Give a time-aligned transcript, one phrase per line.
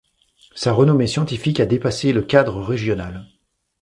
[0.55, 3.27] Sa renommée scientifique a dépasse le cadre régional.